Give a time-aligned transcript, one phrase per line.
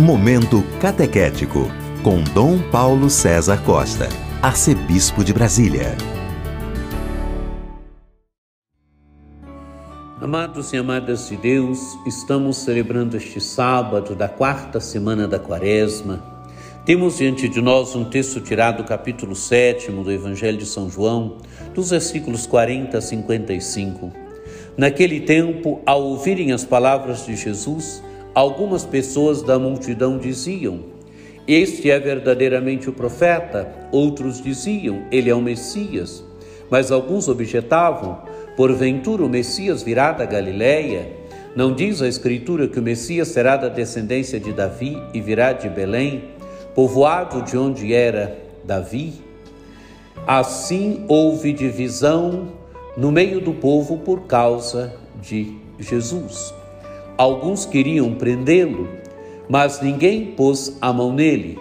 [0.00, 1.70] Momento Catequético,
[2.02, 4.08] com Dom Paulo César Costa,
[4.40, 5.94] Arcebispo de Brasília.
[10.18, 16.24] Amados e amadas de Deus, estamos celebrando este sábado da quarta semana da Quaresma.
[16.86, 21.36] Temos diante de nós um texto tirado do capítulo 7 do Evangelho de São João,
[21.74, 24.10] dos versículos 40 a 55.
[24.78, 28.02] Naquele tempo, ao ouvirem as palavras de Jesus,
[28.34, 30.80] Algumas pessoas da multidão diziam:
[31.48, 33.68] Este é verdadeiramente o profeta.
[33.90, 36.22] Outros diziam: Ele é o Messias.
[36.70, 38.18] Mas alguns objetavam:
[38.56, 41.08] Porventura o Messias virá da Galiléia?
[41.56, 45.68] Não diz a Escritura que o Messias será da descendência de Davi e virá de
[45.68, 46.26] Belém,
[46.76, 49.14] povoado de onde era Davi?
[50.24, 52.52] Assim houve divisão
[52.96, 56.59] no meio do povo por causa de Jesus.
[57.20, 58.88] Alguns queriam prendê-lo,
[59.46, 61.58] mas ninguém pôs a mão nele.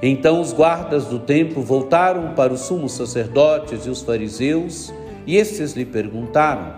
[0.00, 4.90] Então os guardas do templo voltaram para os sumos sacerdotes e os fariseus,
[5.26, 6.76] e estes lhe perguntaram: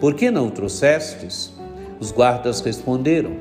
[0.00, 1.52] Por que não o trouxestes?
[2.00, 3.32] Os guardas responderam: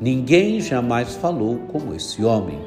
[0.00, 2.60] Ninguém jamais falou como esse homem.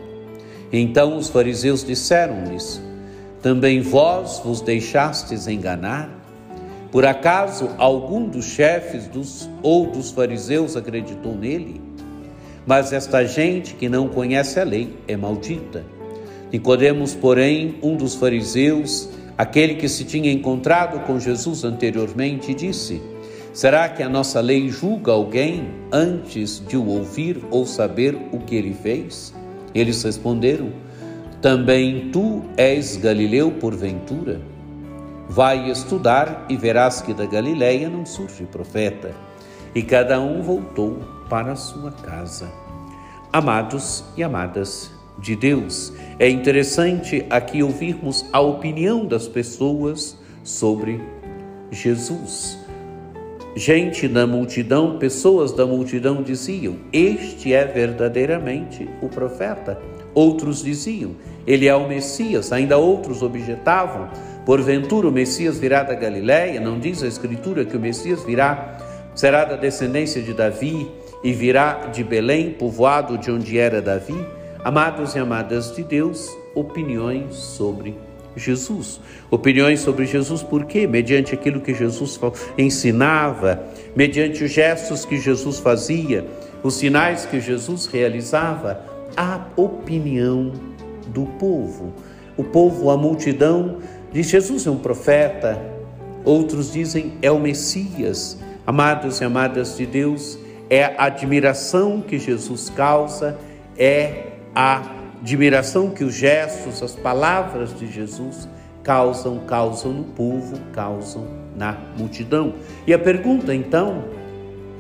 [0.70, 2.82] Então os fariseus disseram-lhes:
[3.42, 6.25] Também vós vos deixastes enganar?
[6.96, 11.82] Por acaso algum dos chefes dos, ou dos fariseus acreditou nele?
[12.66, 15.84] Mas esta gente que não conhece a lei é maldita.
[16.54, 23.02] Nicodemos, porém, um dos fariseus, aquele que se tinha encontrado com Jesus anteriormente, disse:
[23.52, 28.56] Será que a nossa lei julga alguém antes de o ouvir ou saber o que
[28.56, 29.34] ele fez?
[29.74, 30.70] Eles responderam:
[31.42, 34.55] Também tu és Galileu porventura?
[35.28, 39.12] Vai estudar e verás que da Galiléia não surge profeta.
[39.74, 42.50] E cada um voltou para a sua casa.
[43.34, 51.02] Amados e amadas de Deus, é interessante aqui ouvirmos a opinião das pessoas sobre
[51.72, 52.58] Jesus.
[53.58, 59.80] Gente da multidão, pessoas da multidão diziam: Este é verdadeiramente o profeta.
[60.14, 61.12] Outros diziam:
[61.48, 62.52] Ele é o Messias.
[62.52, 64.10] Ainda outros objetavam:
[64.46, 66.62] Porventura o Messias virá da Galiléia?
[66.62, 68.78] Não diz a Escritura que o Messias virá,
[69.16, 70.88] será da descendência de Davi
[71.24, 74.16] e virá de Belém, povoado de onde era Davi?
[74.64, 77.98] Amados e amadas de Deus, opiniões sobre
[78.36, 79.00] Jesus.
[79.32, 80.86] Opiniões sobre Jesus, por quê?
[80.86, 82.20] Mediante aquilo que Jesus
[82.56, 83.64] ensinava,
[83.96, 86.24] mediante os gestos que Jesus fazia,
[86.62, 88.80] os sinais que Jesus realizava,
[89.18, 90.52] a opinião
[91.08, 91.94] do povo.
[92.38, 93.78] O povo, a multidão,
[94.16, 95.62] Diz Jesus é um profeta,
[96.24, 98.40] outros dizem é o Messias.
[98.66, 100.40] Amados e amadas de Deus,
[100.70, 103.38] é a admiração que Jesus causa,
[103.78, 104.84] é a
[105.22, 108.48] admiração que os gestos, as palavras de Jesus
[108.82, 112.54] causam, causam no povo, causam na multidão.
[112.88, 114.06] E a pergunta então,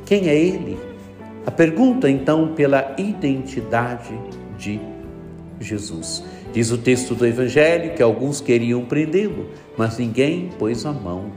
[0.05, 0.79] quem é ele?
[1.45, 4.17] A pergunta então pela identidade
[4.57, 4.79] de
[5.59, 6.23] Jesus.
[6.53, 11.31] Diz o texto do Evangelho que alguns queriam prendê-lo, mas ninguém pôs a mão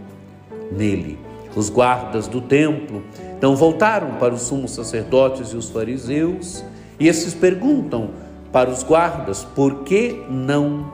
[0.71, 1.19] nele.
[1.57, 3.03] Os guardas do templo
[3.37, 6.65] então voltaram para os sumos sacerdotes e os fariseus,
[7.01, 8.11] e esses perguntam
[8.53, 10.93] para os guardas: por que não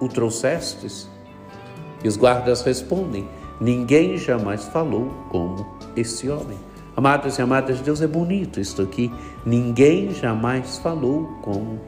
[0.00, 1.08] o trouxestes?
[2.04, 3.26] E os guardas respondem:
[3.60, 5.66] ninguém jamais falou como
[5.96, 6.58] esse homem.
[6.96, 9.12] Amados e amadas de Deus, é bonito isto aqui.
[9.44, 11.78] Ninguém jamais falou como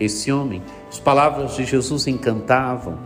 [0.00, 0.62] esse homem.
[0.88, 2.98] As palavras de Jesus encantavam.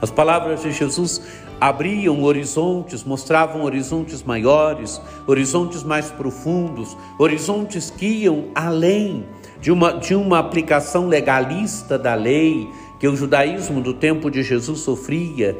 [0.00, 1.22] As palavras de Jesus
[1.60, 9.24] abriam horizontes, mostravam horizontes maiores, horizontes mais profundos, horizontes que iam além
[9.60, 12.68] de uma, de uma aplicação legalista da lei
[13.00, 15.56] que o judaísmo do tempo de Jesus sofria.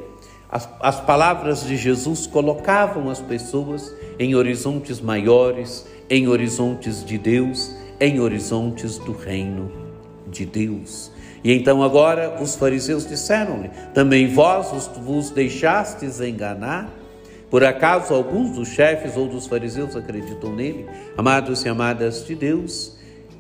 [0.51, 7.75] As, as palavras de Jesus colocavam as pessoas em horizontes maiores, em horizontes de Deus,
[7.98, 9.85] em horizontes do reino
[10.27, 11.11] de Deus.
[11.43, 16.91] E então agora os fariseus disseram-lhe: Também vós vos deixastes enganar?
[17.51, 20.87] Por acaso alguns dos chefes ou dos fariseus acreditam nele?
[21.17, 22.97] Amados e amadas de Deus,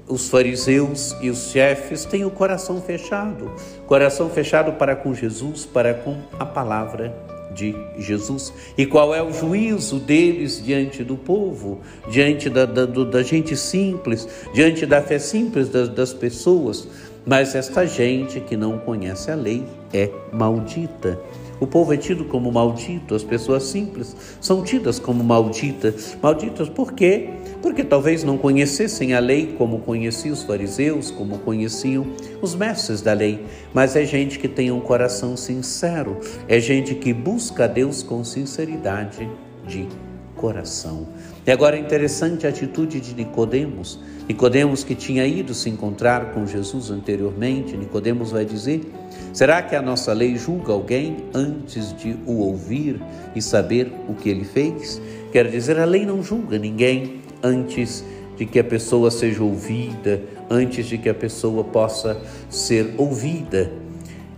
[0.06, 3.50] os fariseus e os chefes têm o coração fechado
[3.86, 8.52] coração fechado para com Jesus, para com a palavra de Jesus.
[8.76, 14.28] E qual é o juízo deles diante do povo, diante da, da, da gente simples,
[14.52, 16.88] diante da fé simples das, das pessoas?
[17.24, 21.18] Mas esta gente que não conhece a lei é maldita.
[21.60, 26.16] O povo é tido como maldito, as pessoas simples são tidas como malditas.
[26.22, 27.30] Malditas por quê?
[27.66, 32.06] porque talvez não conhecessem a lei como conheciam os fariseus, como conheciam
[32.40, 33.44] os mestres da lei,
[33.74, 38.22] mas é gente que tem um coração sincero, é gente que busca a Deus com
[38.22, 39.28] sinceridade
[39.66, 39.88] de
[40.36, 41.08] coração.
[41.46, 43.98] E agora é interessante a atitude de Nicodemos.
[44.28, 48.82] Nicodemos que tinha ido se encontrar com Jesus anteriormente, Nicodemos vai dizer:
[49.32, 53.00] Será que a nossa lei julga alguém antes de o ouvir
[53.34, 55.00] e saber o que ele fez?
[55.32, 58.04] Quer dizer, a lei não julga ninguém antes
[58.36, 63.70] de que a pessoa seja ouvida, antes de que a pessoa possa ser ouvida.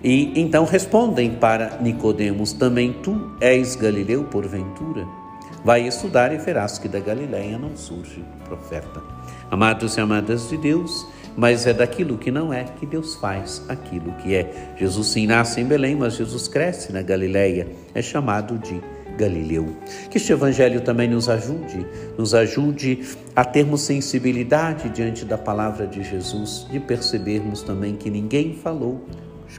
[0.03, 5.07] E então respondem para Nicodemos: Também tu és Galileu porventura?
[5.65, 9.03] Vai estudar e verás que da Galiléia não surge profeta.
[9.51, 11.07] Amados e amadas de Deus,
[11.37, 14.75] mas é daquilo que não é que Deus faz aquilo que é.
[14.77, 18.81] Jesus sim nasce em Belém, mas Jesus cresce na Galiléia, é chamado de
[19.17, 19.77] Galileu.
[20.11, 26.03] Que este evangelho também nos ajude, nos ajude a termos sensibilidade diante da palavra de
[26.05, 29.05] Jesus, de percebermos também que ninguém falou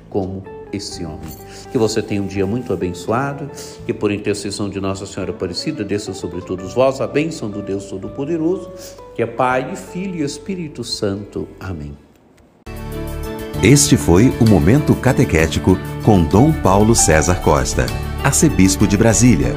[0.09, 1.29] como esse homem.
[1.71, 3.49] Que você tenha um dia muito abençoado,
[3.85, 7.85] que por intercessão de Nossa Senhora Aparecida desça sobre todos vós a bênção do Deus
[7.85, 8.71] Todo-Poderoso,
[9.15, 11.47] que é Pai, Filho e Espírito Santo.
[11.59, 11.95] Amém.
[13.61, 17.85] Este foi o Momento Catequético com Dom Paulo César Costa,
[18.23, 19.53] arcebispo de Brasília.